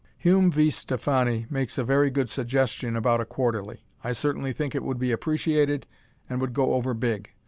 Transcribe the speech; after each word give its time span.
Hume 0.17 0.49
V. 0.49 0.71
Stephani 0.71 1.45
makes 1.51 1.77
a 1.77 1.83
very 1.83 2.09
good 2.09 2.27
suggestion 2.27 2.95
about 2.95 3.21
a 3.21 3.23
quarterly. 3.23 3.85
I 4.03 4.13
certainly 4.13 4.51
think 4.51 4.73
it 4.73 4.81
would 4.81 4.97
be 4.97 5.11
appreciated 5.11 5.85
and 6.27 6.41
would 6.41 6.53
go 6.55 6.73
over 6.73 6.95
big. 6.95 7.29